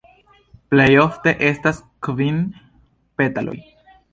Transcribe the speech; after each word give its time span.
Plej 0.73 0.87
ofte 1.01 1.33
estas 1.49 1.81
kvin 2.09 2.43
petaloj. 3.21 3.59